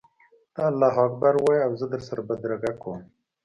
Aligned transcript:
ته 0.53 0.61
الله 0.71 0.95
اکبر 1.07 1.33
ووایه 1.37 1.63
او 1.65 1.71
زه 1.79 1.85
در 1.91 2.01
سره 2.07 2.21
بدرګه 2.27 2.71
کوم. 2.81 2.99